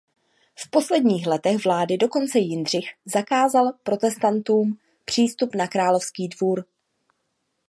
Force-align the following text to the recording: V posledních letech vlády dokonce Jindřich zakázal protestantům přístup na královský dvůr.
V 0.55 0.69
posledních 0.69 1.27
letech 1.27 1.63
vlády 1.63 1.97
dokonce 1.97 2.39
Jindřich 2.39 2.89
zakázal 3.05 3.73
protestantům 3.83 4.77
přístup 5.05 5.55
na 5.55 5.67
královský 5.67 6.27
dvůr. 6.27 6.65